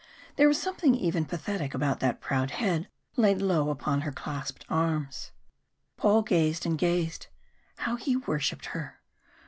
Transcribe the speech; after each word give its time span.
There 0.35 0.47
was 0.47 0.59
something 0.59 0.95
even 0.95 1.25
pathetic 1.25 1.75
about 1.75 1.99
that 1.99 2.19
proud 2.21 2.49
head 2.49 2.87
laid 3.17 3.39
low 3.39 3.69
upon 3.69 4.01
her 4.01 4.11
clasped 4.11 4.65
arms. 4.67 5.29
Paul 5.95 6.23
gazed 6.23 6.65
and 6.65 6.75
gazed. 6.75 7.27
How 7.77 7.97
he 7.97 8.15
worshipped 8.17 8.65
her! 8.73 8.99